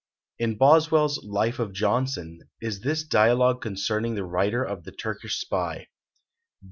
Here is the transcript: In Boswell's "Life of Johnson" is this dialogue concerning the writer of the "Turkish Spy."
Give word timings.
In 0.39 0.57
Boswell's 0.57 1.23
"Life 1.23 1.59
of 1.59 1.73
Johnson" 1.73 2.49
is 2.59 2.79
this 2.79 3.03
dialogue 3.03 3.61
concerning 3.61 4.15
the 4.15 4.25
writer 4.25 4.63
of 4.63 4.83
the 4.83 4.91
"Turkish 4.91 5.39
Spy." 5.39 5.89